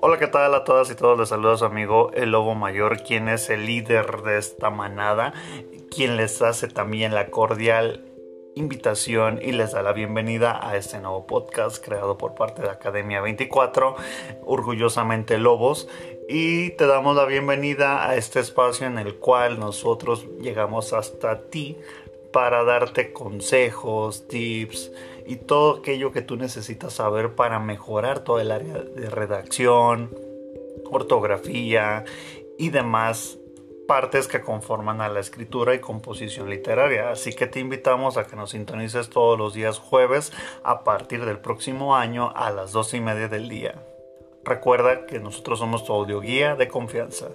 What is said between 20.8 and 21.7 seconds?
hasta